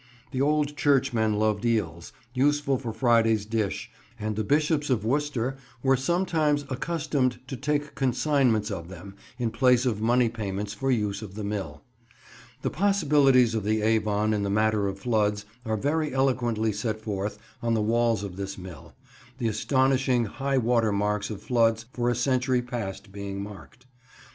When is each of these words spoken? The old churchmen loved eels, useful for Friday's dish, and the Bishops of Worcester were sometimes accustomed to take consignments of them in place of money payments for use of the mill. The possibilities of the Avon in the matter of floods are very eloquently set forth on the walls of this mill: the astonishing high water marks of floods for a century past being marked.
The 0.31 0.41
old 0.41 0.75
churchmen 0.75 1.37
loved 1.37 1.63
eels, 1.63 2.11
useful 2.33 2.79
for 2.79 2.91
Friday's 2.91 3.45
dish, 3.45 3.91
and 4.19 4.35
the 4.35 4.43
Bishops 4.43 4.89
of 4.89 5.05
Worcester 5.05 5.57
were 5.83 5.95
sometimes 5.95 6.65
accustomed 6.71 7.37
to 7.47 7.55
take 7.55 7.93
consignments 7.93 8.71
of 8.71 8.87
them 8.89 9.13
in 9.37 9.51
place 9.51 9.85
of 9.85 10.01
money 10.01 10.27
payments 10.27 10.73
for 10.73 10.89
use 10.89 11.21
of 11.21 11.35
the 11.35 11.43
mill. 11.43 11.83
The 12.63 12.71
possibilities 12.71 13.53
of 13.53 13.63
the 13.63 13.83
Avon 13.83 14.33
in 14.33 14.41
the 14.41 14.49
matter 14.49 14.87
of 14.87 14.97
floods 14.97 15.45
are 15.67 15.77
very 15.77 16.11
eloquently 16.11 16.73
set 16.73 16.99
forth 16.99 17.37
on 17.61 17.75
the 17.75 17.81
walls 17.83 18.23
of 18.23 18.37
this 18.37 18.57
mill: 18.57 18.95
the 19.37 19.47
astonishing 19.47 20.25
high 20.25 20.57
water 20.57 20.91
marks 20.91 21.29
of 21.29 21.43
floods 21.43 21.85
for 21.93 22.09
a 22.09 22.15
century 22.15 22.63
past 22.63 23.11
being 23.11 23.43
marked. 23.43 23.85